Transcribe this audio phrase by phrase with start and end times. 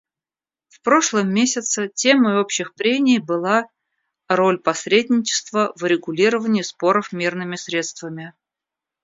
[0.69, 3.65] В прошлом месяце темой общих прений была
[4.27, 8.33] «Роль посредничества в урегулировании споров мирными средствами».